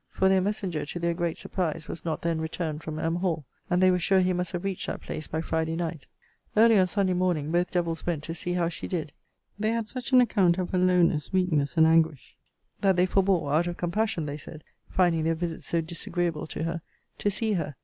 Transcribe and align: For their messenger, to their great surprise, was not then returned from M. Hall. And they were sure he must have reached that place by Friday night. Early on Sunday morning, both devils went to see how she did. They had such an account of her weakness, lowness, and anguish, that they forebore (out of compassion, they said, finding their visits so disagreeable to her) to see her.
For 0.09 0.29
their 0.29 0.41
messenger, 0.41 0.83
to 0.83 0.97
their 0.99 1.13
great 1.13 1.37
surprise, 1.37 1.87
was 1.87 2.03
not 2.03 2.23
then 2.23 2.41
returned 2.41 2.81
from 2.81 2.97
M. 2.97 3.17
Hall. 3.17 3.45
And 3.69 3.83
they 3.83 3.91
were 3.91 3.99
sure 3.99 4.19
he 4.19 4.33
must 4.33 4.51
have 4.51 4.63
reached 4.63 4.87
that 4.87 5.01
place 5.01 5.27
by 5.27 5.41
Friday 5.41 5.75
night. 5.75 6.07
Early 6.57 6.79
on 6.79 6.87
Sunday 6.87 7.13
morning, 7.13 7.51
both 7.51 7.69
devils 7.69 8.03
went 8.03 8.23
to 8.23 8.33
see 8.33 8.53
how 8.53 8.67
she 8.67 8.87
did. 8.87 9.13
They 9.59 9.69
had 9.69 9.87
such 9.87 10.11
an 10.11 10.19
account 10.19 10.57
of 10.57 10.71
her 10.71 10.79
weakness, 10.79 11.29
lowness, 11.31 11.77
and 11.77 11.85
anguish, 11.85 12.35
that 12.79 12.95
they 12.95 13.05
forebore 13.05 13.53
(out 13.53 13.67
of 13.67 13.77
compassion, 13.77 14.25
they 14.25 14.37
said, 14.37 14.63
finding 14.89 15.23
their 15.23 15.35
visits 15.35 15.67
so 15.67 15.81
disagreeable 15.81 16.47
to 16.47 16.63
her) 16.63 16.81
to 17.19 17.29
see 17.29 17.53
her. 17.53 17.75